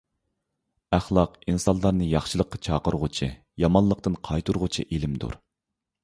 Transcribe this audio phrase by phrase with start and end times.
[0.97, 3.29] ئەخلاق ئىنسانلارنى ياخشىلىققا چاقىرغۇچى،
[3.65, 5.37] يامانلىقتىن قايتۇرغۇچى ئىلىمدۇر.